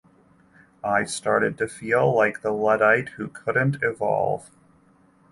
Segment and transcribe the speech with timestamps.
[0.83, 4.49] I started to feel like the Luddite who couldn’t evolve.